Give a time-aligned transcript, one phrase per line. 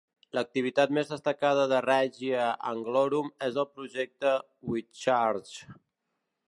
[0.35, 4.35] L'activitat més destacada de Règia Anglorum és el Projecte
[4.73, 5.63] Wychurst.